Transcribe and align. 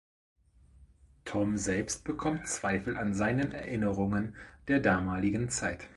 Tom 1.25 1.57
selbst 1.57 2.03
bekommt 2.05 2.47
Zweifel 2.47 2.97
an 2.97 3.13
seinen 3.13 3.51
Erinnerungen 3.51 4.35
der 4.67 4.79
damaligen 4.79 5.49
Zeit. 5.49 5.89